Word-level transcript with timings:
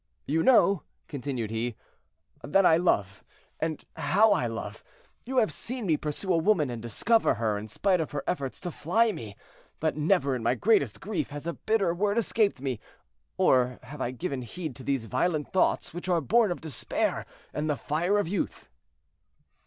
"You 0.25 0.41
know," 0.41 0.81
continued 1.07 1.51
he, 1.51 1.75
"that 2.43 2.65
I 2.65 2.75
love, 2.75 3.23
and 3.59 3.85
how 3.95 4.31
I 4.31 4.47
love; 4.47 4.83
you 5.27 5.37
have 5.37 5.53
seen 5.53 5.85
me 5.85 5.95
pursue 5.95 6.33
a 6.33 6.39
woman 6.39 6.71
and 6.71 6.81
discover 6.81 7.35
her, 7.35 7.55
in 7.55 7.67
spite 7.67 8.01
of 8.01 8.09
her 8.09 8.23
efforts 8.25 8.59
to 8.61 8.71
fly 8.71 9.11
me: 9.11 9.37
but 9.79 9.95
never 9.95 10.35
in 10.35 10.41
my 10.41 10.55
greatest 10.55 11.01
grief 11.01 11.29
has 11.29 11.45
a 11.45 11.53
bitter 11.53 11.93
word 11.93 12.17
escaped 12.17 12.61
me, 12.61 12.79
or 13.37 13.77
have 13.83 14.01
I 14.01 14.09
given 14.09 14.41
heed 14.41 14.75
to 14.77 14.83
those 14.83 15.05
violent 15.05 15.53
thoughts 15.53 15.93
which 15.93 16.09
are 16.09 16.19
born 16.19 16.51
of 16.51 16.61
despair 16.61 17.27
and 17.53 17.69
the 17.69 17.77
fire 17.77 18.17
of 18.17 18.27
youth." 18.27 18.69